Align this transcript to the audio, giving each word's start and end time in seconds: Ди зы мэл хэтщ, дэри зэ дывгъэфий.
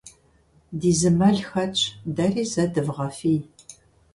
Ди 0.79 0.91
зы 0.99 1.09
мэл 1.19 1.37
хэтщ, 1.49 1.79
дэри 2.15 2.43
зэ 2.51 2.63
дывгъэфий. 2.73 3.39